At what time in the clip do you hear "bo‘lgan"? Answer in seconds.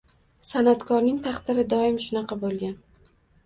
2.49-2.79